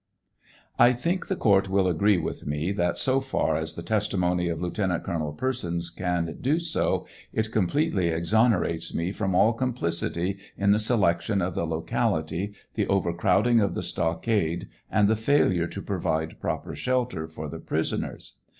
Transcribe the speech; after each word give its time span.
I 0.79 0.93
think 0.93 1.27
the 1.27 1.35
court 1.35 1.69
will 1.69 1.87
agree 1.87 2.17
with 2.17 2.47
me 2.47 2.71
that 2.71 2.97
so 2.97 3.19
far 3.19 3.55
as 3.55 3.75
the 3.75 3.83
testimony 3.83 4.49
of 4.49 4.59
Lieutenant 4.59 5.03
Colonel 5.03 5.31
Persons 5.31 5.91
can 5.91 6.37
do 6.41 6.57
so 6.57 7.05
it 7.31 7.51
completely 7.51 8.07
exonerates 8.07 8.95
me 8.95 9.11
from 9.11 9.35
all 9.35 9.53
complicity 9.53 10.39
in 10.57 10.71
the 10.71 10.79
selection 10.79 11.39
of 11.39 11.53
the 11.53 11.67
locality, 11.67 12.55
the 12.73 12.87
overcrowding 12.87 13.59
of 13.61 13.75
the 13.75 13.83
stockade, 13.83 14.67
and 14.89 15.07
the 15.07 15.15
failure 15.15 15.67
to 15.67 15.83
provide 15.83 16.39
proper 16.39 16.73
shelter 16.75 17.27
for 17.27 17.47
the 17.47 17.59
prisoners. 17.59 18.37